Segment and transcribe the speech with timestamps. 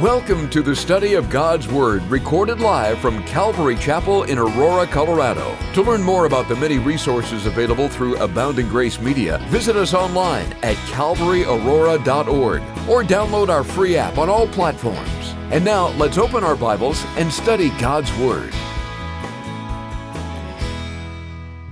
[0.00, 5.56] Welcome to the study of God's Word, recorded live from Calvary Chapel in Aurora, Colorado.
[5.72, 10.52] To learn more about the many resources available through Abounding Grace Media, visit us online
[10.62, 15.34] at calvaryaurora.org or download our free app on all platforms.
[15.50, 18.52] And now, let's open our Bibles and study God's Word.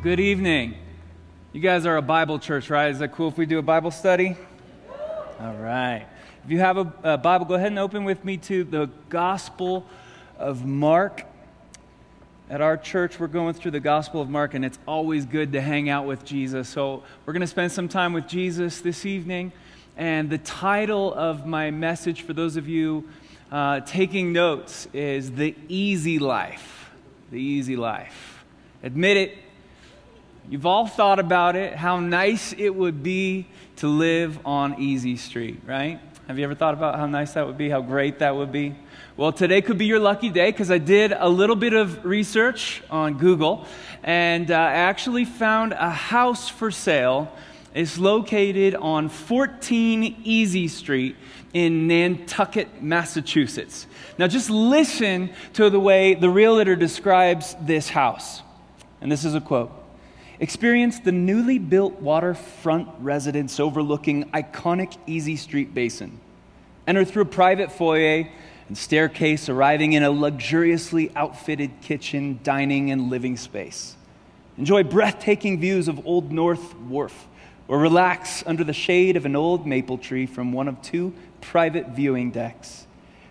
[0.03, 0.77] Good evening.
[1.53, 2.91] You guys are a Bible church, right?
[2.91, 4.35] Is that cool if we do a Bible study?
[5.39, 6.07] All right.
[6.45, 9.87] If you have a, a, Bible, go ahead and open with me to the Gospel
[10.39, 11.25] of Mark.
[12.51, 15.63] At our church, we're going through the Gospel of Mark, and it's always good to
[15.63, 16.69] hang out with Jesus.
[16.69, 19.53] So, we're going to spend some time with Jesus this evening.
[19.97, 23.09] And the title of my message for those of you
[23.51, 26.91] uh, taking notes is The Easy Life.
[27.31, 28.45] The Easy Life.
[28.83, 29.39] Admit it,
[30.51, 35.63] you've all thought about it, how nice it would be to live on Easy Street,
[35.67, 36.03] right?
[36.27, 38.75] Have you ever thought about how nice that would be, how great that would be?
[39.15, 42.83] Well, today could be your lucky day because I did a little bit of research
[42.89, 43.67] on Google
[44.03, 47.31] and uh, I actually found a house for sale.
[47.75, 51.17] It's located on 14 Easy Street
[51.53, 53.87] in Nantucket, Massachusetts.
[54.17, 58.41] Now, just listen to the way the realtor describes this house.
[59.03, 59.84] And this is a quote
[60.45, 66.21] Experience the newly built waterfront residence overlooking iconic Easy Street Basin.
[66.87, 68.29] Enter through a private foyer
[68.69, 73.97] and staircase, arriving in a luxuriously outfitted kitchen, dining, and living space.
[74.59, 77.27] Enjoy breathtaking views of Old North Wharf,
[77.67, 81.89] or relax under the shade of an old maple tree from one of two private
[81.89, 82.87] viewing decks.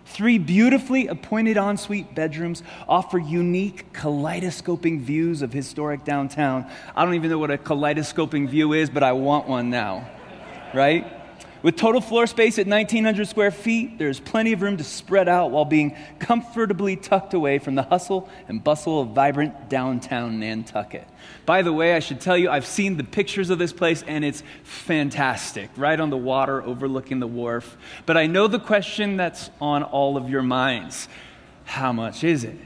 [0.06, 6.70] Three beautifully appointed ensuite bedrooms offer unique kaleidoscoping views of historic downtown.
[6.94, 10.08] I don't even know what a kaleidoscoping view is, but I want one now,
[10.74, 11.23] right?
[11.64, 15.50] With total floor space at 1,900 square feet, there's plenty of room to spread out
[15.50, 21.08] while being comfortably tucked away from the hustle and bustle of vibrant downtown Nantucket.
[21.46, 24.26] By the way, I should tell you, I've seen the pictures of this place and
[24.26, 27.78] it's fantastic, right on the water overlooking the wharf.
[28.04, 31.08] But I know the question that's on all of your minds
[31.64, 32.58] how much is it?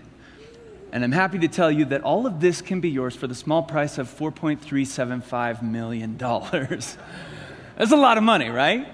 [0.91, 3.35] And I'm happy to tell you that all of this can be yours for the
[3.37, 6.19] small price of $4.375 million.
[7.79, 8.89] That's a lot of money, right?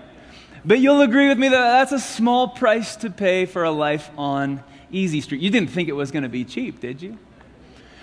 [0.63, 4.11] But you'll agree with me that that's a small price to pay for a life
[4.19, 5.41] on Easy Street.
[5.41, 7.17] You didn't think it was going to be cheap, did you?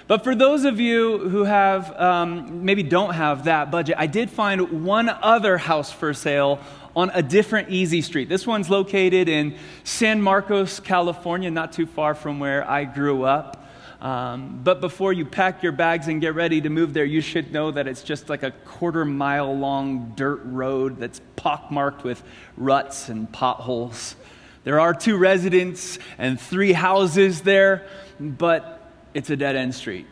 [0.07, 4.31] But for those of you who have, um, maybe don't have that budget, I did
[4.31, 6.59] find one other house for sale
[6.95, 8.27] on a different Easy Street.
[8.27, 13.60] This one's located in San Marcos, California, not too far from where I grew up.
[14.01, 17.53] Um, but before you pack your bags and get ready to move there, you should
[17.53, 22.23] know that it's just like a quarter mile long dirt road that's pockmarked with
[22.57, 24.15] ruts and potholes.
[24.63, 27.87] There are two residents and three houses there,
[28.19, 30.07] but it's a dead end street.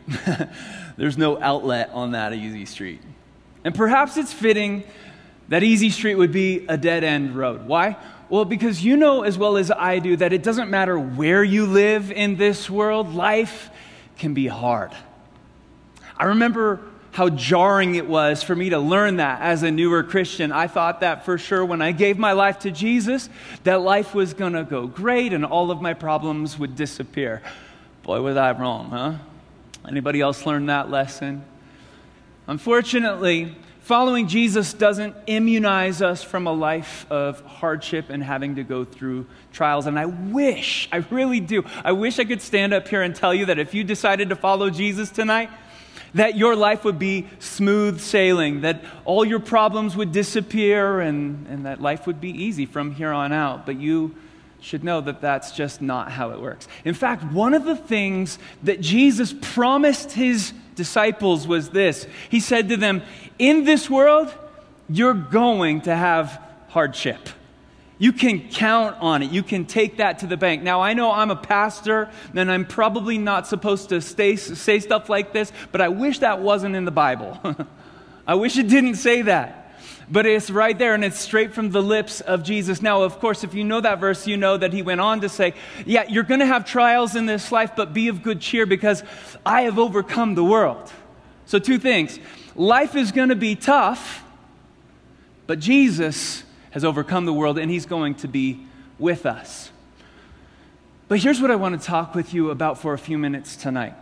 [0.96, 3.00] There's no outlet on that easy street.
[3.64, 4.84] And perhaps it's fitting
[5.48, 7.66] that Easy Street would be a dead end road.
[7.66, 7.96] Why?
[8.30, 11.66] Well, because you know as well as I do that it doesn't matter where you
[11.66, 13.70] live in this world, life
[14.18, 14.92] can be hard.
[16.16, 16.80] I remember
[17.10, 20.52] how jarring it was for me to learn that as a newer Christian.
[20.52, 23.28] I thought that for sure when I gave my life to Jesus,
[23.64, 27.42] that life was going to go great and all of my problems would disappear.
[28.04, 29.14] Boy, was I wrong, huh?
[29.88, 31.44] Anybody else learn that lesson?
[32.46, 33.56] Unfortunately,
[33.90, 39.26] Following Jesus doesn't immunize us from a life of hardship and having to go through
[39.52, 39.88] trials.
[39.88, 43.34] And I wish, I really do, I wish I could stand up here and tell
[43.34, 45.50] you that if you decided to follow Jesus tonight,
[46.14, 51.66] that your life would be smooth sailing, that all your problems would disappear, and, and
[51.66, 53.66] that life would be easy from here on out.
[53.66, 54.14] But you
[54.60, 56.68] should know that that's just not how it works.
[56.84, 62.68] In fact, one of the things that Jesus promised his disciples was this He said
[62.68, 63.02] to them,
[63.38, 64.32] In this world,
[64.88, 67.28] you're going to have hardship.
[67.98, 69.30] You can count on it.
[69.30, 70.62] You can take that to the bank.
[70.62, 75.10] Now, I know I'm a pastor and I'm probably not supposed to stay, say stuff
[75.10, 77.38] like this, but I wish that wasn't in the Bible.
[78.26, 79.59] I wish it didn't say that
[80.10, 82.82] but it's right there and it's straight from the lips of Jesus.
[82.82, 85.28] Now, of course, if you know that verse, you know that he went on to
[85.28, 85.54] say,
[85.86, 89.04] Yeah, you're going to have trials in this life, but be of good cheer because
[89.46, 90.92] I have overcome the world.
[91.46, 92.18] So, two things
[92.56, 94.24] life is going to be tough,
[95.46, 96.42] but Jesus
[96.72, 98.66] has overcome the world and he's going to be
[98.98, 99.70] with us.
[101.08, 103.94] But here's what I want to talk with you about for a few minutes tonight.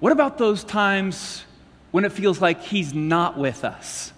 [0.00, 1.44] What about those times
[1.90, 4.12] when it feels like he's not with us?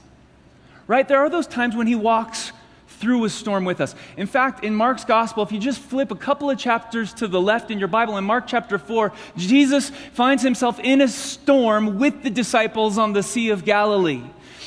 [0.89, 1.07] Right?
[1.07, 2.53] There are those times when He walks
[2.99, 3.95] through a storm with us.
[4.17, 7.41] In fact, in Mark's gospel, if you just flip a couple of chapters to the
[7.41, 12.25] left in your Bible, in Mark chapter 4, Jesus finds himself in a storm with
[12.25, 14.23] the disciples on the Sea of Galilee.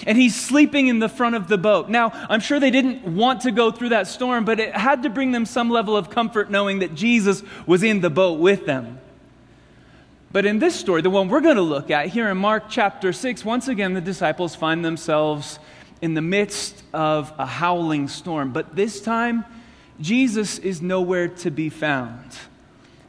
[0.08, 1.90] And he's sleeping in the front of the boat.
[1.90, 5.10] Now, I'm sure they didn't want to go through that storm, but it had to
[5.10, 9.00] bring them some level of comfort knowing that Jesus was in the boat with them.
[10.32, 13.12] But in this story, the one we're going to look at here in Mark chapter
[13.12, 15.60] 6, once again, the disciples find themselves
[16.02, 18.52] in the midst of a howling storm.
[18.52, 19.46] But this time,
[20.00, 22.38] Jesus is nowhere to be found.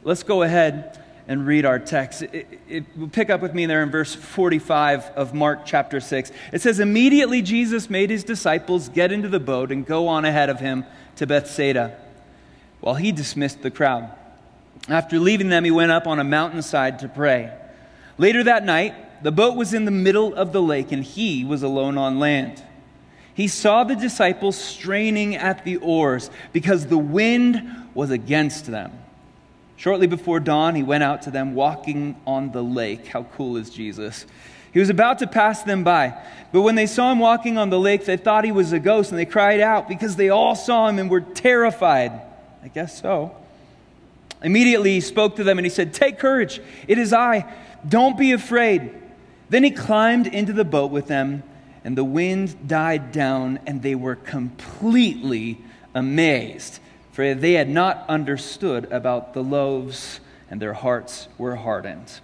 [0.03, 2.21] Let's go ahead and read our text.
[2.21, 2.33] It,
[2.69, 6.31] it, it, pick up with me there in verse 45 of Mark chapter 6.
[6.51, 10.49] It says, Immediately Jesus made his disciples get into the boat and go on ahead
[10.49, 10.85] of him
[11.15, 11.97] to Bethsaida,
[12.81, 14.11] while he dismissed the crowd.
[14.89, 17.53] After leaving them, he went up on a mountainside to pray.
[18.17, 21.63] Later that night, the boat was in the middle of the lake, and he was
[21.63, 22.61] alone on land
[23.33, 27.63] he saw the disciples straining at the oars because the wind
[27.93, 28.91] was against them.
[29.75, 33.07] Shortly before dawn, he went out to them walking on the lake.
[33.07, 34.25] How cool is Jesus?
[34.71, 36.15] He was about to pass them by.
[36.51, 39.11] But when they saw him walking on the lake, they thought he was a ghost
[39.11, 42.11] and they cried out because they all saw him and were terrified.
[42.63, 43.35] I guess so.
[44.43, 47.51] Immediately he spoke to them and he said, Take courage, it is I.
[47.87, 48.93] Don't be afraid.
[49.49, 51.43] Then he climbed into the boat with them
[51.83, 55.57] and the wind died down, and they were completely
[55.93, 56.79] amazed,
[57.11, 60.19] for they had not understood about the loaves,
[60.49, 62.19] and their hearts were hardened.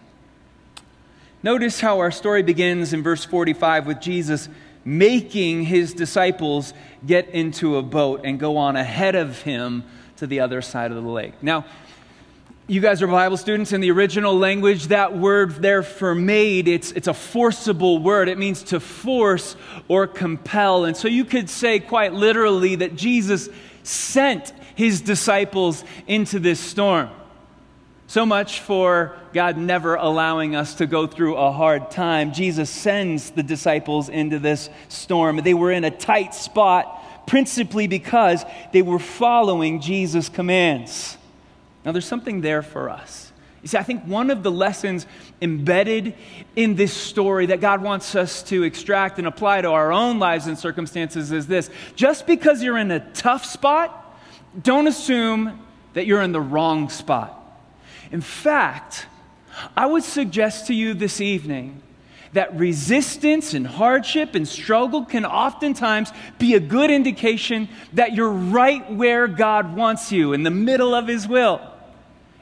[1.42, 4.50] Notice how our story begins in verse 45 with Jesus
[4.86, 6.74] making his disciples
[7.06, 9.84] get into a boat and go on ahead of him
[10.18, 11.34] to the other side of the lake.
[11.42, 11.66] Now,
[12.70, 13.74] you guys are Bible students.
[13.74, 18.30] In the original language, that word there for made, it's, it's a forcible word.
[18.30, 19.56] It means to force
[19.88, 20.86] or compel.
[20.86, 23.50] And so you could say quite literally that Jesus
[23.82, 27.10] sent his disciples into this storm.
[28.06, 32.34] So much for God never allowing us to go through a hard time.
[32.34, 35.38] Jesus sends the disciples into this storm.
[35.38, 41.19] They were in a tight spot principally because they were following Jesus' commands.
[41.86, 43.32] Now, there's something there for us.
[43.62, 45.06] You see, I think one of the lessons
[45.42, 46.16] embedded
[46.56, 50.48] in this story that God wants us to extract and apply to our own lives
[50.48, 54.18] and circumstances is this just because you're in a tough spot,
[54.62, 55.60] don't assume
[55.94, 57.36] that you're in the wrong spot.
[58.12, 59.08] In fact,
[59.76, 61.82] I would suggest to you this evening
[62.34, 68.92] that resistance and hardship and struggle can oftentimes be a good indication that you're right
[68.92, 71.62] where God wants you, in the middle of His will.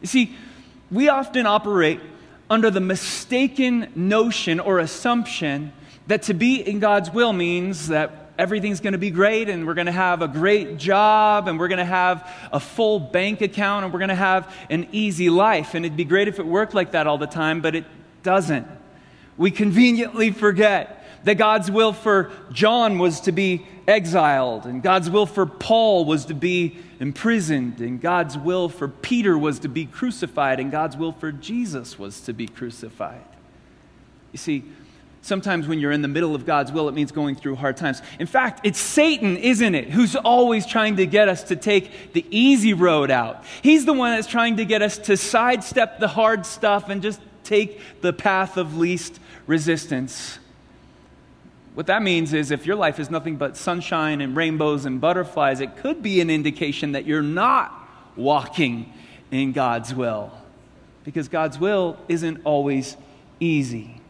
[0.01, 0.35] You see,
[0.91, 1.99] we often operate
[2.49, 5.73] under the mistaken notion or assumption
[6.07, 9.73] that to be in God's will means that everything's going to be great and we're
[9.73, 13.83] going to have a great job and we're going to have a full bank account
[13.83, 15.73] and we're going to have an easy life.
[15.73, 17.85] And it'd be great if it worked like that all the time, but it
[18.23, 18.67] doesn't.
[19.37, 25.25] We conveniently forget that God's will for John was to be exiled, and God's will
[25.25, 30.59] for Paul was to be imprisoned, and God's will for Peter was to be crucified,
[30.59, 33.25] and God's will for Jesus was to be crucified.
[34.31, 34.63] You see,
[35.21, 38.01] sometimes when you're in the middle of God's will, it means going through hard times.
[38.19, 42.25] In fact, it's Satan, isn't it, who's always trying to get us to take the
[42.29, 43.43] easy road out.
[43.61, 47.21] He's the one that's trying to get us to sidestep the hard stuff and just
[47.43, 50.37] take the path of least resistance.
[51.73, 55.61] What that means is if your life is nothing but sunshine and rainbows and butterflies,
[55.61, 57.73] it could be an indication that you're not
[58.15, 58.91] walking
[59.31, 60.31] in God's will.
[61.03, 62.97] Because God's will isn't always
[63.39, 64.01] easy.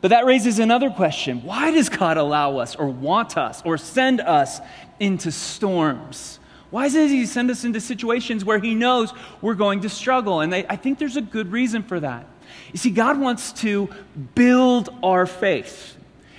[0.00, 4.20] But that raises another question why does God allow us or want us or send
[4.20, 4.60] us
[5.00, 6.38] into storms?
[6.70, 10.40] Why does He send us into situations where He knows we're going to struggle?
[10.40, 12.26] And I think there's a good reason for that.
[12.72, 13.88] You see, God wants to
[14.34, 15.96] build our faith.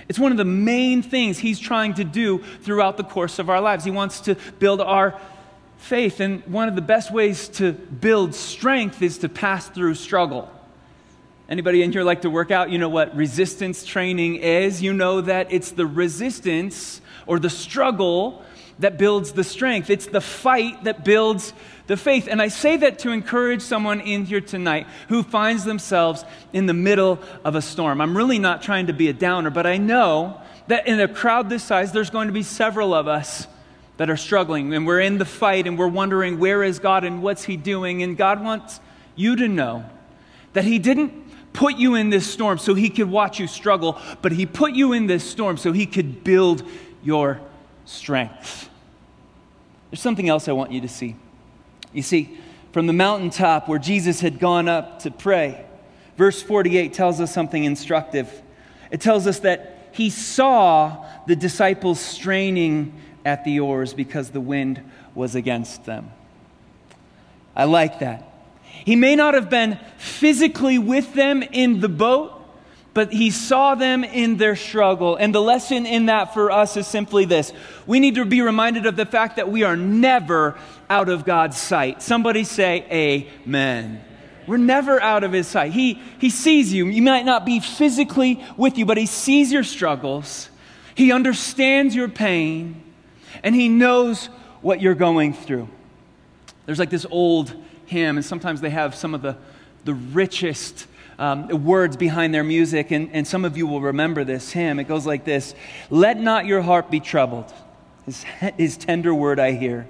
[0.08, 3.60] It's one of the main things He's trying to do throughout the course of our
[3.60, 3.84] lives.
[3.84, 5.18] He wants to build our
[5.76, 10.50] faith, and one of the best ways to build strength is to pass through struggle.
[11.48, 12.70] Anybody in here like to work out?
[12.70, 14.82] You know what resistance training is?
[14.82, 18.42] You know that it's the resistance or the struggle
[18.80, 19.88] that builds the strength.
[19.88, 21.52] It's the fight that builds
[21.88, 22.28] the faith.
[22.30, 26.74] And I say that to encourage someone in here tonight who finds themselves in the
[26.74, 28.00] middle of a storm.
[28.00, 31.48] I'm really not trying to be a downer, but I know that in a crowd
[31.48, 33.48] this size, there's going to be several of us
[33.96, 37.22] that are struggling and we're in the fight and we're wondering where is God and
[37.22, 38.02] what's He doing.
[38.02, 38.80] And God wants
[39.16, 39.84] you to know
[40.52, 41.12] that He didn't
[41.54, 44.92] put you in this storm so He could watch you struggle, but He put you
[44.92, 46.62] in this storm so He could build
[47.02, 47.40] your
[47.86, 48.68] strength.
[49.90, 51.16] there's something else I want you to see.
[51.92, 52.38] You see,
[52.72, 55.64] from the mountaintop where Jesus had gone up to pray,
[56.16, 58.42] verse 48 tells us something instructive.
[58.90, 64.82] It tells us that he saw the disciples straining at the oars because the wind
[65.14, 66.10] was against them.
[67.56, 68.24] I like that.
[68.62, 72.37] He may not have been physically with them in the boat,
[72.98, 75.14] but he saw them in their struggle.
[75.14, 77.52] And the lesson in that for us is simply this
[77.86, 80.58] we need to be reminded of the fact that we are never
[80.90, 82.02] out of God's sight.
[82.02, 82.84] Somebody say,
[83.46, 84.04] Amen.
[84.48, 85.70] We're never out of his sight.
[85.70, 86.86] He, he sees you.
[86.86, 90.50] You might not be physically with you, but he sees your struggles.
[90.96, 92.82] He understands your pain,
[93.44, 94.26] and he knows
[94.60, 95.68] what you're going through.
[96.66, 97.54] There's like this old
[97.86, 99.36] hymn, and sometimes they have some of the,
[99.84, 100.88] the richest
[101.18, 104.78] um, words behind their music, and, and some of you will remember this hymn.
[104.78, 105.54] It goes like this
[105.90, 107.52] Let not your heart be troubled,
[108.06, 108.22] his,
[108.56, 109.86] his tender word I hear,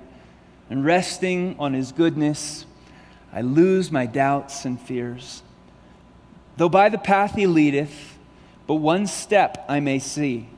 [0.70, 2.64] and resting on his goodness,
[3.32, 5.42] I lose my doubts and fears.
[6.56, 8.18] Though by the path he leadeth,
[8.66, 10.48] but one step I may see.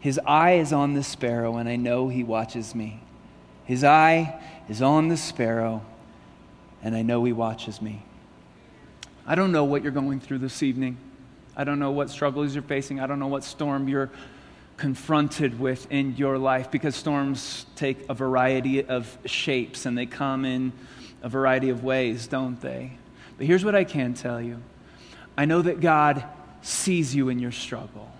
[0.00, 3.00] His eye is on the sparrow, and I know he watches me.
[3.64, 4.38] His eye
[4.68, 5.82] is on the sparrow,
[6.82, 8.02] and I know he watches me.
[9.26, 10.98] I don't know what you're going through this evening.
[11.56, 13.00] I don't know what struggles you're facing.
[13.00, 14.10] I don't know what storm you're
[14.76, 20.44] confronted with in your life because storms take a variety of shapes and they come
[20.44, 20.72] in
[21.22, 22.92] a variety of ways, don't they?
[23.38, 24.60] But here's what I can tell you
[25.38, 26.24] I know that God
[26.60, 28.10] sees you in your struggle.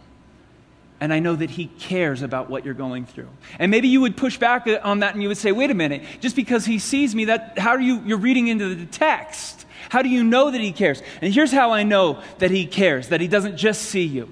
[1.01, 3.29] And I know that He cares about what you're going through.
[3.59, 6.03] And maybe you would push back on that and you would say, wait a minute,
[6.21, 9.67] just because He sees me, that, how are you, you're reading into the text?
[9.89, 11.03] How do you know that He cares?
[11.21, 14.29] And here's how I know that He cares, that He doesn't just see you.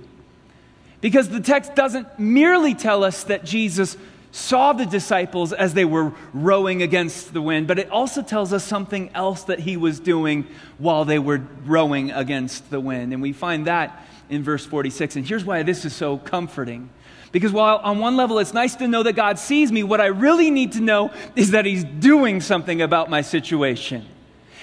[1.01, 3.97] Because the text doesn't merely tell us that Jesus
[4.31, 8.65] saw the disciples as they were rowing against the wind, but it also tells us
[8.65, 10.47] something else that he was doing
[10.79, 13.13] while they were rowing against the wind.
[13.13, 15.17] And we find that in verse 46.
[15.17, 16.89] And here's why this is so comforting.
[17.31, 20.07] Because while on one level it's nice to know that God sees me, what I
[20.07, 24.07] really need to know is that he's doing something about my situation.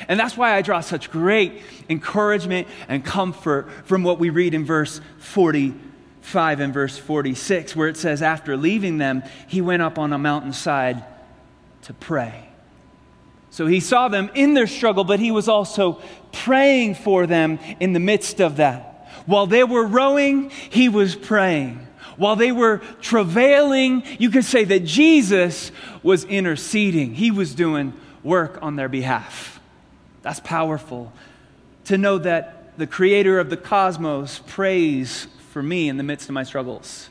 [0.07, 4.65] And that's why I draw such great encouragement and comfort from what we read in
[4.65, 10.13] verse 45 and verse 46, where it says, After leaving them, he went up on
[10.13, 11.03] a mountainside
[11.83, 12.49] to pray.
[13.51, 16.01] So he saw them in their struggle, but he was also
[16.31, 19.09] praying for them in the midst of that.
[19.25, 21.87] While they were rowing, he was praying.
[22.17, 25.71] While they were travailing, you could say that Jesus
[26.03, 27.13] was interceding.
[27.15, 29.58] He was doing work on their behalf.
[30.21, 31.11] That's powerful.
[31.85, 36.33] To know that the creator of the cosmos prays for me in the midst of
[36.33, 37.09] my struggles.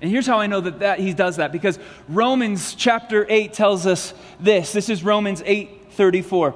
[0.00, 3.86] And here's how I know that, that he does that because Romans chapter 8 tells
[3.86, 4.72] us this.
[4.72, 6.54] This is Romans 8 34.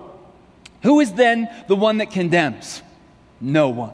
[0.83, 2.83] Who is then the one that condemns?
[3.41, 3.93] No one.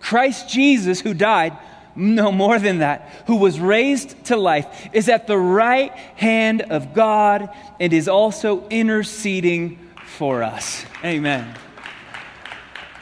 [0.00, 1.56] Christ Jesus, who died,
[1.94, 6.94] no more than that, who was raised to life, is at the right hand of
[6.94, 9.78] God and is also interceding
[10.22, 10.86] for us.
[11.04, 11.52] Amen.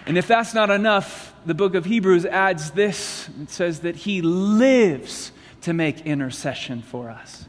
[0.07, 4.23] And if that's not enough, the book of Hebrews adds this it says that he
[4.23, 7.45] lives to make intercession for us.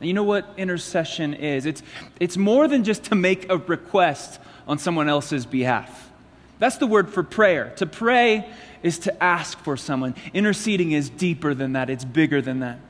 [0.00, 1.64] And you know what intercession is?
[1.64, 1.80] It's,
[2.18, 6.10] it's more than just to make a request on someone else's behalf.
[6.58, 7.72] That's the word for prayer.
[7.76, 8.50] To pray
[8.82, 10.16] is to ask for someone.
[10.32, 12.80] Interceding is deeper than that, it's bigger than that.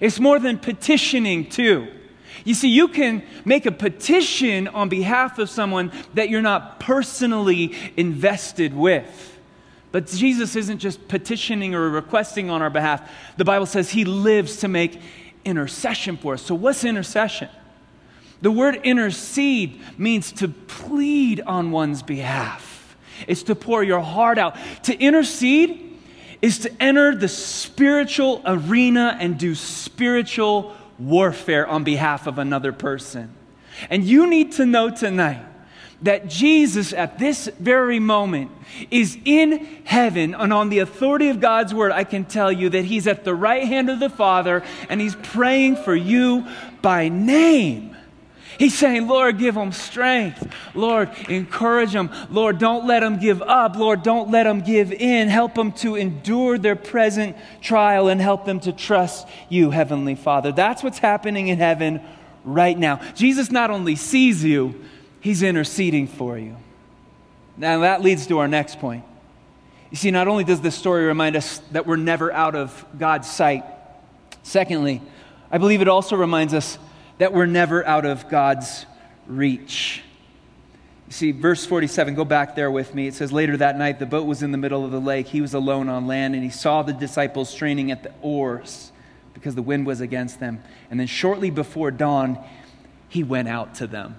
[0.00, 1.88] It's more than petitioning, too.
[2.46, 7.74] You see, you can make a petition on behalf of someone that you're not personally
[7.96, 9.36] invested with.
[9.90, 13.10] But Jesus isn't just petitioning or requesting on our behalf.
[13.36, 15.00] The Bible says he lives to make
[15.44, 16.42] intercession for us.
[16.42, 17.48] So, what's intercession?
[18.42, 24.56] The word intercede means to plead on one's behalf, it's to pour your heart out.
[24.84, 25.98] To intercede
[26.42, 33.32] is to enter the spiritual arena and do spiritual warfare on behalf of another person.
[33.90, 35.44] And you need to know tonight
[36.02, 38.50] that Jesus, at this very moment,
[38.90, 42.84] is in heaven, and on the authority of God's word, I can tell you that
[42.84, 46.46] He's at the right hand of the Father and He's praying for you
[46.82, 47.95] by name.
[48.58, 50.50] He's saying, Lord, give them strength.
[50.74, 52.10] Lord, encourage them.
[52.30, 53.76] Lord, don't let them give up.
[53.76, 55.28] Lord, don't let them give in.
[55.28, 60.52] Help them to endure their present trial and help them to trust you, Heavenly Father.
[60.52, 62.00] That's what's happening in heaven
[62.44, 63.00] right now.
[63.14, 64.74] Jesus not only sees you,
[65.20, 66.56] He's interceding for you.
[67.56, 69.04] Now, that leads to our next point.
[69.90, 73.30] You see, not only does this story remind us that we're never out of God's
[73.30, 73.64] sight,
[74.42, 75.02] secondly,
[75.50, 76.78] I believe it also reminds us
[77.18, 78.86] that we're never out of God's
[79.26, 80.02] reach.
[81.06, 83.06] You see, verse 47, go back there with me.
[83.06, 85.28] It says, Later that night, the boat was in the middle of the lake.
[85.28, 88.90] He was alone on land, and he saw the disciples straining at the oars
[89.32, 90.62] because the wind was against them.
[90.90, 92.38] And then shortly before dawn,
[93.08, 94.16] he went out to them.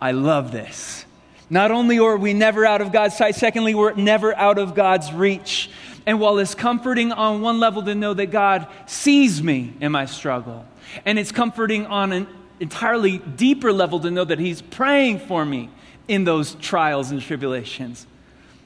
[0.00, 1.04] I love this.
[1.50, 5.12] Not only are we never out of God's sight, secondly, we're never out of God's
[5.12, 5.70] reach.
[6.06, 10.06] And while it's comforting on one level to know that God sees me in my
[10.06, 10.64] struggle,
[11.04, 12.26] and it's comforting on an
[12.60, 15.70] entirely deeper level to know that He's praying for me
[16.08, 18.06] in those trials and tribulations.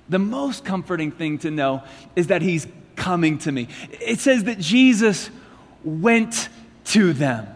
[0.09, 1.83] The most comforting thing to know
[2.17, 3.69] is that He's coming to me.
[3.93, 5.31] It says that Jesus
[5.85, 6.49] went
[6.87, 7.47] to them.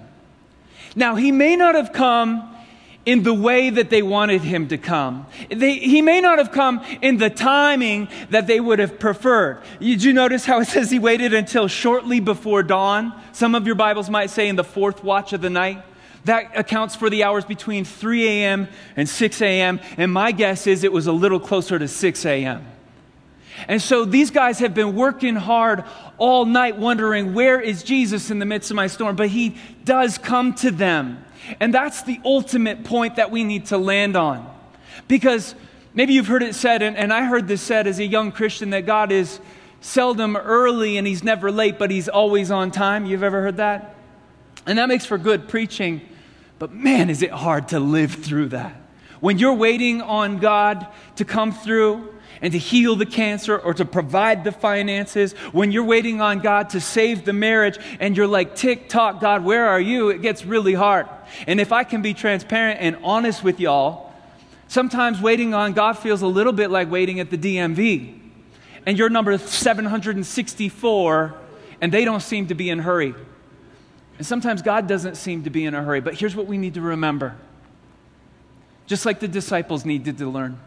[0.96, 2.53] Now, He may not have come
[3.06, 5.26] in the way that they wanted him to come.
[5.50, 9.62] They, he may not have come in the timing that they would have preferred.
[9.80, 13.12] Did you notice how it says he waited until shortly before dawn?
[13.32, 15.82] Some of your Bibles might say in the fourth watch of the night.
[16.24, 18.68] That accounts for the hours between 3 a.m.
[18.96, 19.78] and 6 a.m.
[19.98, 22.66] And my guess is it was a little closer to 6 a.m.
[23.68, 25.84] And so these guys have been working hard
[26.18, 29.16] all night, wondering, where is Jesus in the midst of my storm?
[29.16, 31.24] But he does come to them.
[31.60, 34.50] And that's the ultimate point that we need to land on.
[35.08, 35.54] Because
[35.92, 38.70] maybe you've heard it said, and, and I heard this said as a young Christian,
[38.70, 39.40] that God is
[39.80, 43.04] seldom early and he's never late, but he's always on time.
[43.04, 43.94] You've ever heard that?
[44.66, 46.00] And that makes for good preaching.
[46.58, 48.80] But man, is it hard to live through that.
[49.20, 53.84] When you're waiting on God to come through and to heal the cancer or to
[53.84, 58.54] provide the finances, when you're waiting on God to save the marriage and you're like,
[58.56, 60.10] tick tock, God, where are you?
[60.10, 61.08] It gets really hard.
[61.46, 64.12] And if I can be transparent and honest with y'all,
[64.68, 68.20] sometimes waiting on God feels a little bit like waiting at the DMV.
[68.86, 71.34] And you're number 764,
[71.80, 73.14] and they don't seem to be in a hurry.
[74.18, 76.00] And sometimes God doesn't seem to be in a hurry.
[76.00, 77.36] But here's what we need to remember
[78.86, 80.60] just like the disciples needed to learn.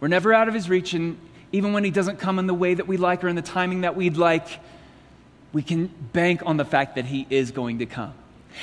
[0.00, 1.18] We're never out of his reach, and
[1.52, 3.82] even when he doesn't come in the way that we like or in the timing
[3.82, 4.46] that we'd like,
[5.52, 8.14] we can bank on the fact that he is going to come.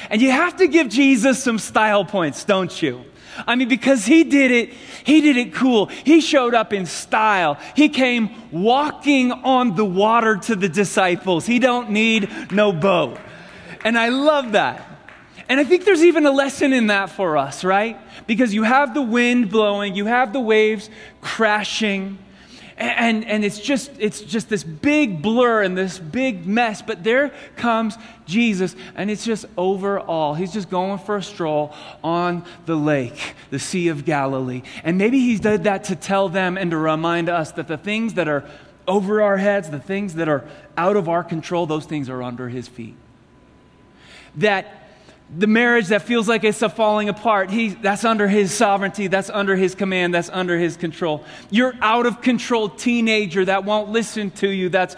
[0.10, 3.04] And you have to give Jesus some style points, don't you?
[3.48, 5.88] I mean, because he did it, he did it cool.
[5.88, 7.58] He showed up in style.
[7.76, 11.46] He came walking on the water to the disciples.
[11.46, 13.18] He don't need no boat.
[13.84, 14.95] And I love that.
[15.48, 18.00] And I think there's even a lesson in that for us, right?
[18.26, 20.90] Because you have the wind blowing, you have the waves
[21.22, 22.18] crashing,
[22.78, 26.82] and, and it's just it's just this big blur and this big mess.
[26.82, 30.34] But there comes Jesus, and it's just overall.
[30.34, 34.62] He's just going for a stroll on the lake, the Sea of Galilee.
[34.84, 38.16] And maybe he did that to tell them and to remind us that the things
[38.16, 38.44] that are
[38.88, 42.50] over our heads, the things that are out of our control, those things are under
[42.50, 42.96] his feet.
[44.36, 44.85] That
[45.38, 49.56] the marriage that feels like it's falling apart, he, that's under his sovereignty, that's under
[49.56, 51.24] his command, that's under his control.
[51.50, 54.96] Your out of control teenager that won't listen to you, that's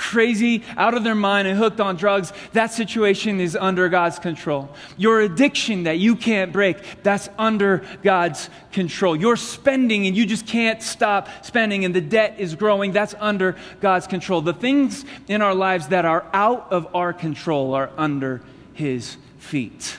[0.00, 4.70] crazy, out of their mind, and hooked on drugs, that situation is under God's control.
[4.96, 9.14] Your addiction that you can't break, that's under God's control.
[9.14, 13.56] Your spending and you just can't stop spending, and the debt is growing, that's under
[13.80, 14.40] God's control.
[14.40, 18.40] The things in our lives that are out of our control are under
[18.72, 19.98] His feet.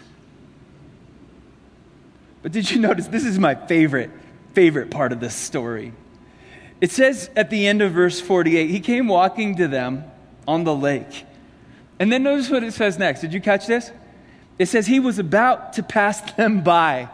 [2.41, 4.09] But did you notice this is my favorite,
[4.53, 5.93] favorite part of this story?
[6.79, 10.05] It says at the end of verse 48, he came walking to them
[10.47, 11.25] on the lake.
[11.99, 13.21] And then notice what it says next.
[13.21, 13.91] Did you catch this?
[14.57, 17.09] It says he was about to pass them by.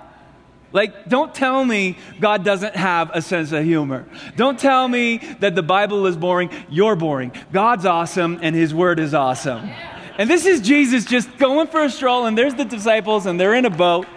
[0.74, 4.06] Like, don't tell me God doesn't have a sense of humor.
[4.36, 6.50] Don't tell me that the Bible is boring.
[6.70, 7.32] You're boring.
[7.52, 9.70] God's awesome and his word is awesome.
[10.18, 13.54] And this is Jesus just going for a stroll, and there's the disciples, and they're
[13.54, 14.08] in a boat,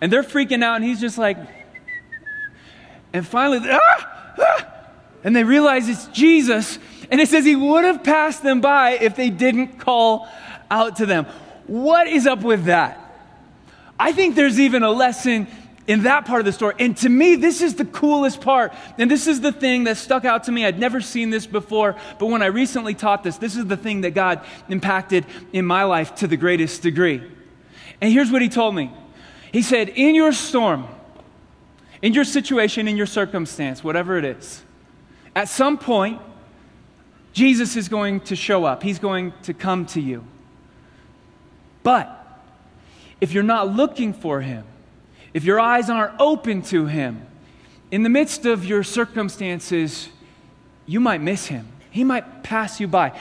[0.00, 1.38] and they're freaking out, and he's just like,
[3.12, 4.68] and finally, ah, ah,
[5.24, 6.78] and they realize it's Jesus,
[7.10, 10.28] and it says he would have passed them by if they didn't call
[10.70, 11.24] out to them.
[11.66, 13.02] What is up with that?
[13.98, 15.46] I think there's even a lesson
[15.86, 16.74] in that part of the story.
[16.78, 18.72] And to me, this is the coolest part.
[18.98, 20.64] And this is the thing that stuck out to me.
[20.64, 24.00] I'd never seen this before, but when I recently taught this, this is the thing
[24.02, 27.22] that God impacted in my life to the greatest degree.
[28.00, 28.92] And here's what He told me
[29.52, 30.88] He said, In your storm,
[32.02, 34.62] in your situation, in your circumstance, whatever it is,
[35.34, 36.20] at some point,
[37.32, 38.82] Jesus is going to show up.
[38.82, 40.24] He's going to come to you.
[41.82, 42.10] But
[43.20, 44.64] if you're not looking for Him,
[45.36, 47.20] if your eyes aren't open to Him,
[47.90, 50.08] in the midst of your circumstances,
[50.86, 51.68] you might miss Him.
[51.90, 53.12] He might pass you by.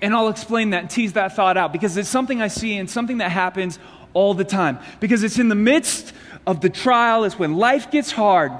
[0.00, 2.90] And I'll explain that and tease that thought out because it's something I see and
[2.90, 3.78] something that happens
[4.14, 4.80] all the time.
[4.98, 6.12] Because it's in the midst
[6.44, 8.50] of the trial, it's when life gets hard,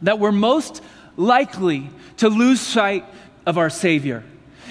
[0.00, 0.80] that we're most
[1.18, 3.04] likely to lose sight
[3.44, 4.24] of our Savior.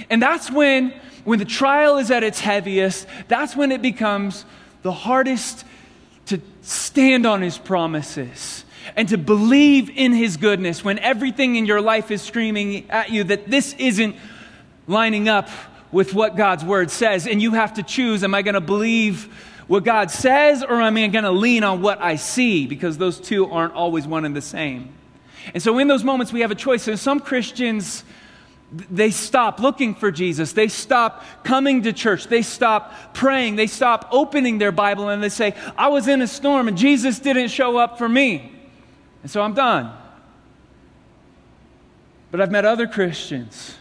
[0.09, 0.91] And that's when,
[1.23, 4.43] when the trial is at its heaviest, that's when it becomes
[4.81, 5.65] the hardest
[6.61, 12.11] stand on His promises and to believe in His goodness when everything in your life
[12.11, 14.15] is screaming at you that this isn't
[14.87, 15.49] lining up
[15.91, 17.27] with what God's Word says.
[17.27, 19.25] And you have to choose am I going to believe
[19.67, 22.67] what God says or am I going to lean on what I see?
[22.67, 24.93] Because those two aren't always one and the same.
[25.53, 26.87] And so in those moments, we have a choice.
[26.87, 28.03] And some Christians,
[28.71, 30.53] they stop looking for Jesus.
[30.53, 32.27] They stop coming to church.
[32.27, 33.57] They stop praying.
[33.57, 37.19] They stop opening their Bible and they say, I was in a storm and Jesus
[37.19, 38.51] didn't show up for me.
[39.23, 39.91] And so I'm done.
[42.31, 43.75] But I've met other Christians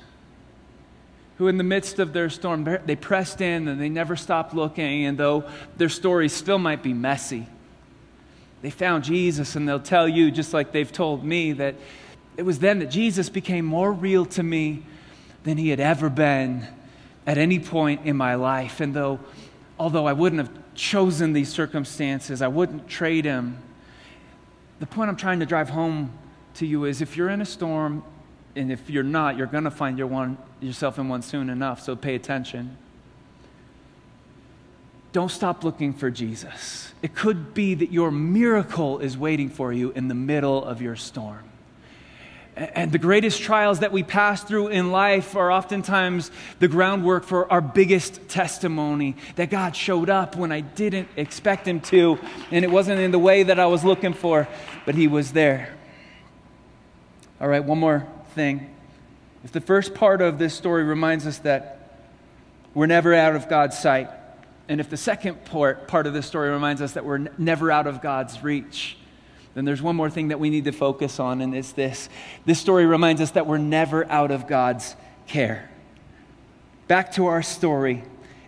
[1.39, 5.07] who, in the midst of their storm, they pressed in and they never stopped looking.
[5.07, 5.45] And though
[5.77, 7.47] their story still might be messy,
[8.61, 11.77] they found Jesus and they'll tell you, just like they've told me, that
[12.41, 14.83] it was then that Jesus became more real to me
[15.45, 16.67] than he had ever been
[17.27, 18.81] at any point in my life.
[18.81, 19.21] And though,
[19.79, 23.59] although I wouldn't have chosen these circumstances, I wouldn't trade him.
[24.79, 26.15] The point I'm trying to drive home
[26.55, 28.03] to you is if you're in a storm,
[28.57, 31.83] and if you're not, you're going to find your one, yourself in one soon enough,
[31.83, 32.79] so pay attention.
[35.13, 36.95] Don't stop looking for Jesus.
[37.03, 40.97] It could be that your miracle is waiting for you in the middle of your
[40.97, 41.50] storm.
[42.57, 47.51] And the greatest trials that we pass through in life are oftentimes the groundwork for
[47.51, 52.19] our biggest testimony that God showed up when I didn't expect Him to,
[52.51, 54.49] and it wasn't in the way that I was looking for,
[54.85, 55.75] but He was there.
[57.41, 58.75] All right, one more thing.
[59.45, 61.97] If the first part of this story reminds us that
[62.75, 64.11] we're never out of God's sight,
[64.69, 67.87] and if the second part, part of this story reminds us that we're never out
[67.87, 68.97] of God's reach,
[69.55, 72.09] then there's one more thing that we need to focus on, and it's this.
[72.47, 74.95] This story reminds us that we're never out of God's
[75.27, 75.71] care.
[76.87, 78.05] Back to our story.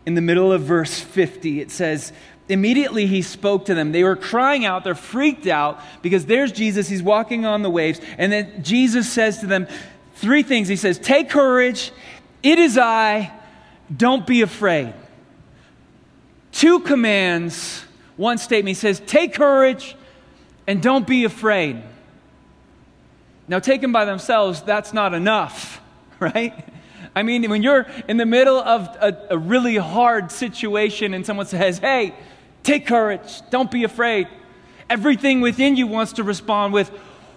[0.07, 2.13] In the middle of verse 50, it says,
[2.49, 3.93] Immediately he spoke to them.
[3.93, 8.01] They were crying out, they're freaked out because there's Jesus, he's walking on the waves.
[8.19, 9.69] And then Jesus says to them
[10.17, 10.69] three things.
[10.69, 11.93] He says, Take courage,
[12.43, 13.33] it is I,
[13.97, 14.93] don't be afraid.
[16.51, 17.85] Two commands,
[18.17, 18.77] one statement.
[18.77, 19.97] He says, Take courage,
[20.67, 21.83] and don't be afraid.
[23.49, 25.81] Now, taken by themselves, that's not enough,
[26.21, 26.65] right?
[27.15, 31.47] I mean, when you're in the middle of a, a, really hard situation and someone
[31.47, 32.15] says, hey,
[32.63, 34.29] take courage, don't be afraid,
[34.89, 36.89] everything within you wants to respond with,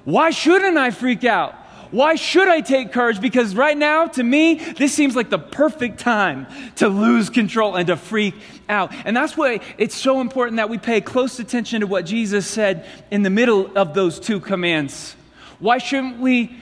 [0.06, 1.56] why shouldn't I freak out?
[1.92, 3.22] Why should I take courage?
[3.22, 7.88] Because right now, to me, this seems like the perfect time to lose control and
[7.88, 8.36] to freak
[8.68, 8.92] out.
[9.06, 12.86] And that's why it's so important that we pay close attention to what Jesus said
[13.12, 15.16] in the middle of those two commands.
[15.60, 16.58] Why shouldn't we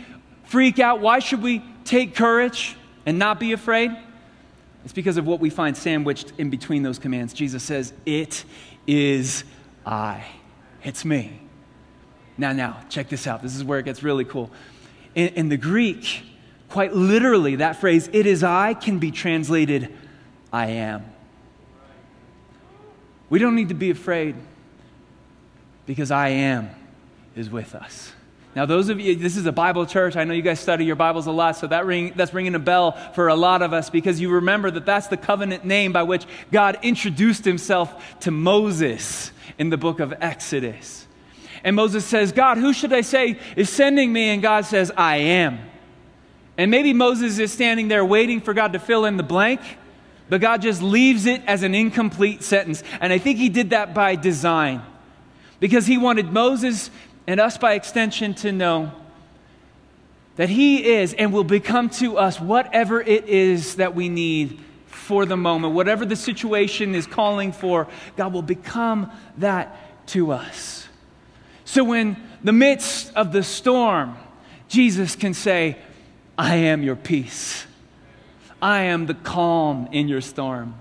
[0.45, 1.01] freak out?
[1.01, 3.91] Why should we take courage and not be afraid?
[4.83, 7.33] It's because of what we find sandwiched in between those commands.
[7.33, 8.43] Jesus says, It
[8.85, 9.43] is
[9.85, 10.25] I.
[10.83, 11.39] It's me.
[12.37, 13.41] Now, now, check this out.
[13.41, 14.49] This is where it gets really cool.
[15.15, 16.23] In, in the Greek,
[16.69, 19.93] quite literally, that phrase, it is I, can be translated,
[20.51, 21.05] I am.
[23.29, 24.35] We don't need to be afraid
[25.85, 26.69] because I am
[27.35, 28.13] is with us.
[28.55, 30.15] Now, those of you, this is a Bible church.
[30.15, 32.59] I know you guys study your Bibles a lot, so that ring, that's ringing a
[32.59, 36.03] bell for a lot of us because you remember that that's the covenant name by
[36.03, 41.07] which God introduced himself to Moses in the book of Exodus.
[41.63, 44.29] And Moses says, God, who should I say is sending me?
[44.29, 45.59] And God says, I am.
[46.57, 49.61] And maybe Moses is standing there waiting for God to fill in the blank,
[50.29, 52.83] but God just leaves it as an incomplete sentence.
[52.99, 54.81] And I think he did that by design
[55.59, 56.91] because he wanted Moses
[57.25, 58.91] and us by extension to know
[60.35, 65.25] that he is and will become to us whatever it is that we need for
[65.25, 70.87] the moment, whatever the situation is calling for, God will become that to us.
[71.65, 74.17] So, in the midst of the storm,
[74.67, 75.77] Jesus can say,
[76.37, 77.65] I am your peace.
[78.61, 80.75] I am the calm in your storm.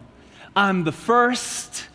[0.54, 1.86] I'm the first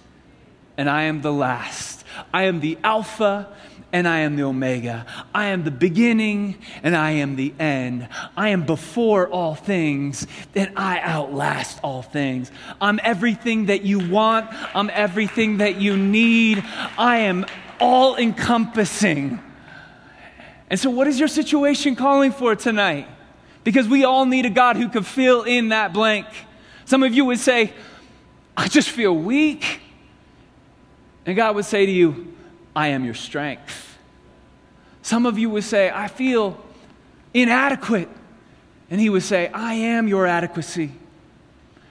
[0.78, 2.04] and I am the last.
[2.34, 3.48] I am the Alpha
[3.94, 5.06] and I am the Omega.
[5.34, 8.10] I am the beginning and I am the end.
[8.36, 12.52] I am before all things and I outlast all things.
[12.82, 14.48] I'm everything that you want.
[14.76, 16.64] I'm everything that you need.
[16.98, 17.46] I am
[17.80, 19.40] all encompassing.
[20.70, 23.08] And so, what is your situation calling for tonight?
[23.64, 26.28] Because we all need a God who could fill in that blank.
[26.86, 27.74] Some of you would say,
[28.56, 29.82] I just feel weak.
[31.26, 32.34] And God would say to you,
[32.76, 33.98] I am your strength.
[35.02, 36.58] Some of you would say, I feel
[37.34, 38.10] inadequate.
[38.90, 40.92] And He would say, I am your adequacy.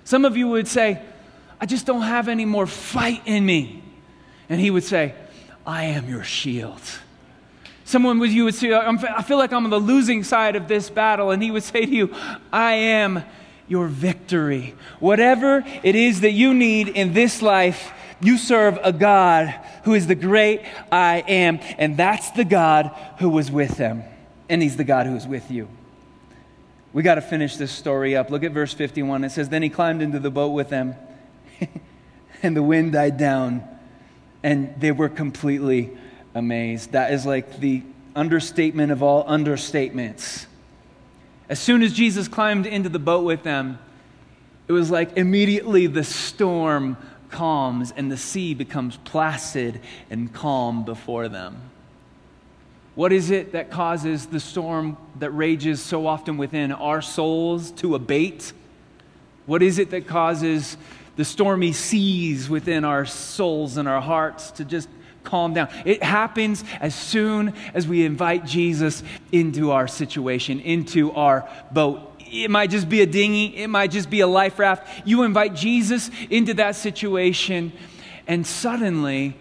[0.05, 1.03] Some of you would say,
[1.61, 3.83] I just don't have any more fight in me.
[4.49, 5.15] And He would say,
[5.67, 6.81] I am your shield.
[7.85, 10.91] Someone with you would say, I feel like I'm on the losing side of this
[10.91, 11.31] battle.
[11.31, 12.15] And he would say to you,
[12.53, 13.23] I am
[13.69, 14.75] your victory.
[14.99, 20.07] Whatever it is that you need in this life, you serve a God who is
[20.07, 21.61] the great I am.
[21.79, 24.03] And that's the God who was with them.
[24.49, 25.69] And he's the God who is with you.
[26.93, 28.31] We got to finish this story up.
[28.31, 29.25] Look at verse 51.
[29.25, 30.95] It says, Then he climbed into the boat with them,
[32.43, 33.69] and the wind died down,
[34.47, 35.91] and they were completely
[36.33, 36.93] amazed.
[36.93, 37.83] That is like the
[38.15, 40.47] understatement of all understatements.
[41.49, 43.81] As soon as Jesus climbed into the boat with them,
[44.69, 46.97] it was like immediately the storm
[47.29, 49.81] calms and the sea becomes placid
[50.11, 51.61] and calm before them.
[52.95, 57.97] What is it that causes the storm that rages so often within our souls to
[57.97, 58.53] abate?
[59.47, 60.77] What is it that causes
[61.17, 64.89] the stormy seas within our souls and our hearts to just
[65.25, 65.69] calm down.
[65.85, 69.03] It happens as soon as we invite Jesus
[69.33, 72.13] into our situation, into our boat.
[72.21, 75.07] It might just be a dinghy, it might just be a life raft.
[75.07, 77.73] You invite Jesus into that situation,
[78.27, 79.37] and suddenly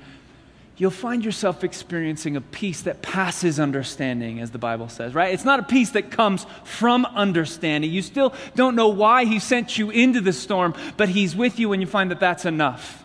[0.78, 5.34] you'll find yourself experiencing a peace that passes understanding, as the Bible says, right?
[5.34, 7.92] It's not a peace that comes from understanding.
[7.92, 11.72] You still don't know why He sent you into the storm, but He's with you,
[11.74, 13.04] and you find that that's enough.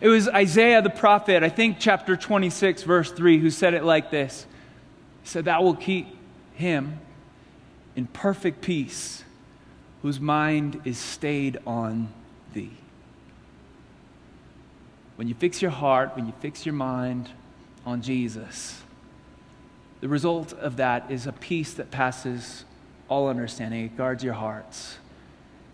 [0.00, 4.10] It was Isaiah the prophet, I think chapter 26, verse 3, who said it like
[4.10, 4.46] this
[5.22, 6.06] He said, That will keep
[6.54, 6.98] him
[7.96, 9.24] in perfect peace,
[10.02, 12.08] whose mind is stayed on
[12.52, 12.76] thee.
[15.18, 17.28] When you fix your heart, when you fix your mind
[17.84, 18.80] on Jesus,
[20.00, 22.64] the result of that is a peace that passes
[23.08, 23.84] all understanding.
[23.84, 24.98] It guards your hearts,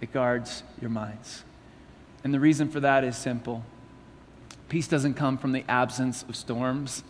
[0.00, 1.44] it guards your minds.
[2.24, 3.62] And the reason for that is simple
[4.70, 7.04] Peace doesn't come from the absence of storms,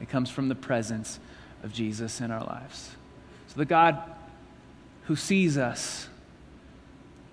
[0.00, 1.20] it comes from the presence
[1.62, 2.92] of Jesus in our lives.
[3.48, 4.02] So the God
[5.04, 6.08] who sees us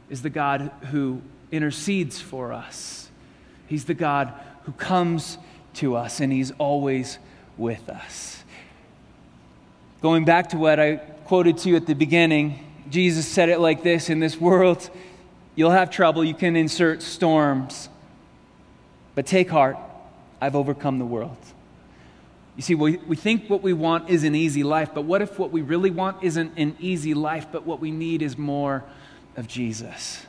[0.10, 3.07] is the God who intercedes for us.
[3.68, 5.38] He's the God who comes
[5.76, 7.20] to us, and He's always
[7.58, 8.44] with us.
[10.02, 13.84] Going back to what I quoted to you at the beginning, Jesus said it like
[13.84, 14.90] this In this world,
[15.56, 16.24] you'll have trouble.
[16.24, 17.90] You can insert storms.
[19.16, 19.78] But take heart,
[20.40, 21.38] I've overcome the world.
[22.56, 25.38] You see, we, we think what we want is an easy life, but what if
[25.38, 28.84] what we really want isn't an easy life, but what we need is more
[29.36, 30.26] of Jesus?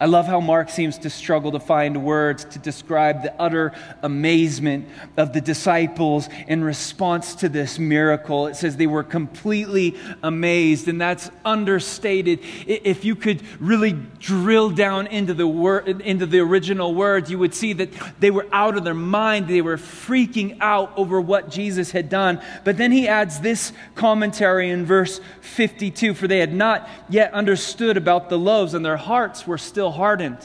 [0.00, 4.88] I love how Mark seems to struggle to find words to describe the utter amazement
[5.16, 8.48] of the disciples in response to this miracle.
[8.48, 12.40] It says they were completely amazed, and that's understated.
[12.66, 17.54] If you could really drill down into the, word, into the original words, you would
[17.54, 19.46] see that they were out of their mind.
[19.46, 22.40] They were freaking out over what Jesus had done.
[22.64, 27.96] But then he adds this commentary in verse 52 For they had not yet understood
[27.96, 30.38] about the loaves, and their hearts were still still hardened.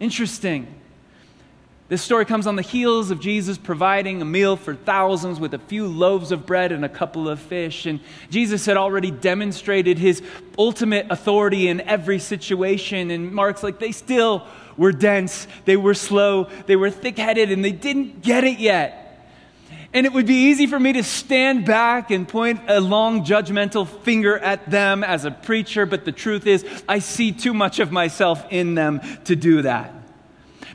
[0.00, 0.66] Interesting.
[1.88, 5.58] This story comes on the heels of Jesus providing a meal for thousands with a
[5.58, 7.86] few loaves of bread and a couple of fish.
[7.86, 10.22] And Jesus had already demonstrated his
[10.58, 13.10] ultimate authority in every situation.
[13.10, 17.64] And Mark's like, they still were dense, they were slow, they were thick headed, and
[17.64, 19.05] they didn't get it yet.
[19.96, 23.88] And it would be easy for me to stand back and point a long judgmental
[23.88, 27.90] finger at them as a preacher, but the truth is, I see too much of
[27.90, 29.94] myself in them to do that.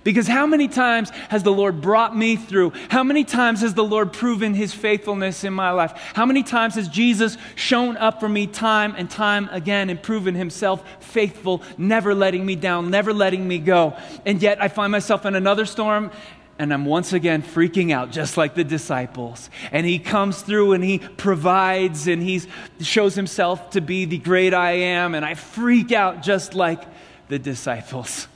[0.04, 2.74] Because how many times has the Lord brought me through?
[2.90, 5.92] How many times has the Lord proven his faithfulness in my life?
[6.16, 10.34] How many times has Jesus shown up for me time and time again and proven
[10.34, 13.96] himself faithful, never letting me down, never letting me go?
[14.26, 16.10] And yet I find myself in another storm
[16.60, 19.50] and I'm once again freaking out, just like the disciples.
[19.72, 22.42] And he comes through and he provides and he
[22.80, 26.84] shows himself to be the great I am, and I freak out just like
[27.30, 28.28] the disciples.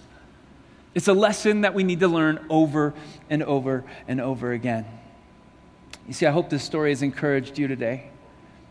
[0.95, 2.93] It's a lesson that we need to learn over
[3.29, 4.85] and over and over again.
[6.07, 8.09] You see, I hope this story has encouraged you today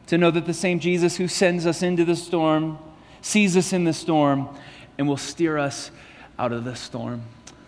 [0.06, 2.78] to know that the same Jesus who sends us into the storm
[3.20, 4.48] sees us in the storm
[4.98, 5.90] and will steer us
[6.38, 7.22] out of the storm.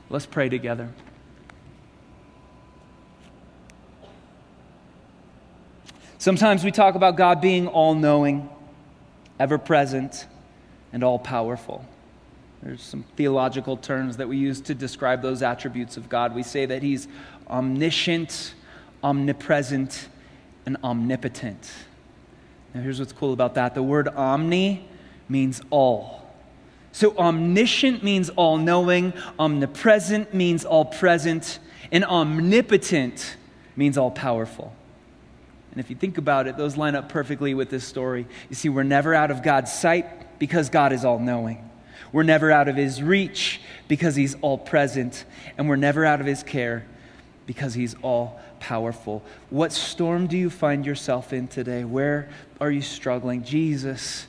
[0.08, 0.88] Let's pray together.
[6.18, 8.48] Sometimes we talk about God being all knowing,
[9.38, 10.26] ever present,
[10.92, 11.84] and all powerful.
[12.62, 16.34] There's some theological terms that we use to describe those attributes of God.
[16.34, 17.06] We say that He's
[17.48, 18.54] omniscient,
[19.04, 20.08] omnipresent,
[20.64, 21.70] and omnipotent.
[22.74, 24.88] Now, here's what's cool about that the word omni
[25.28, 26.28] means all.
[26.92, 31.58] So, omniscient means all knowing, omnipresent means all present,
[31.92, 33.36] and omnipotent
[33.76, 34.74] means all powerful.
[35.76, 38.26] And if you think about it, those line up perfectly with this story.
[38.48, 41.68] You see, we're never out of God's sight because God is all knowing.
[42.12, 45.26] We're never out of His reach because He's all present.
[45.58, 46.86] And we're never out of His care
[47.46, 49.22] because He's all powerful.
[49.50, 51.84] What storm do you find yourself in today?
[51.84, 53.44] Where are you struggling?
[53.44, 54.28] Jesus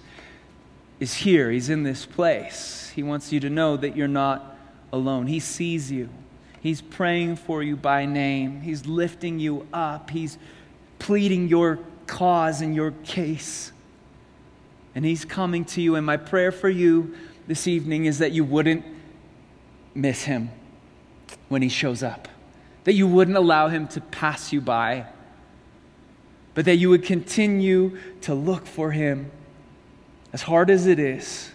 [0.99, 2.91] is here, He's in this place.
[2.93, 4.57] He wants you to know that you're not
[4.91, 5.27] alone.
[5.27, 6.09] He sees you,
[6.59, 10.37] He's praying for you by name, He's lifting you up, He's
[10.99, 13.71] pleading your cause and your case.
[14.95, 15.95] And He's coming to you.
[15.95, 17.15] And my prayer for you
[17.47, 18.85] this evening is that you wouldn't
[19.93, 20.49] miss Him
[21.49, 22.27] when He shows up,
[22.83, 25.05] that you wouldn't allow Him to pass you by,
[26.53, 29.31] but that you would continue to look for Him
[30.33, 31.51] as hard as it is.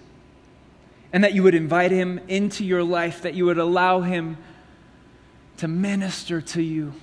[1.12, 4.38] And that you would invite him into your life, that you would allow him
[5.58, 6.94] to minister to you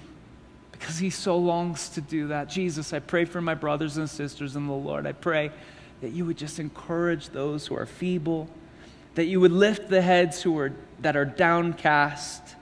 [0.79, 2.49] because he so longs to do that.
[2.49, 5.05] Jesus, I pray for my brothers and sisters in the Lord.
[5.05, 5.51] I pray
[6.01, 8.49] that you would just encourage those who are feeble,
[9.15, 12.55] that you would lift the heads who are, that are downcast,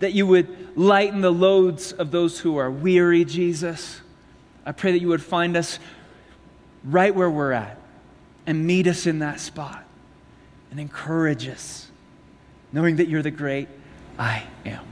[0.00, 4.00] that you would lighten the loads of those who are weary, Jesus.
[4.66, 5.78] I pray that you would find us
[6.82, 7.78] right where we're at
[8.44, 9.84] and meet us in that spot
[10.72, 11.88] and encourage us,
[12.72, 13.68] knowing that you're the great
[14.18, 14.91] I am.